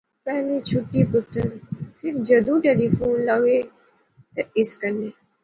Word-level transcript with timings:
پہلے 0.25 0.55
چٹھی 0.69 1.01
پتر، 1.11 1.47
فیر 1.97 2.15
جدوں 2.27 2.57
ٹیلیفون 2.65 3.15
لاغے 3.27 3.59
تے 4.33 4.41
اس 4.59 4.69
کنے 4.79 5.09